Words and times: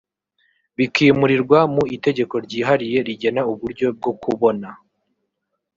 Bikimurirwa 0.77 1.59
mu 1.73 1.83
itegeko 1.95 2.35
ryihariye 2.45 2.97
rigena 3.07 3.41
uburyo 3.51 3.87
bwo 3.97 4.11
kubona 4.23 4.67